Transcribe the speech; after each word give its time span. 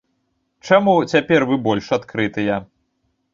Чаму 0.69 0.95
цяпер 1.11 1.45
вы 1.51 1.59
больш 1.67 1.91
адкрытыя? 1.99 2.57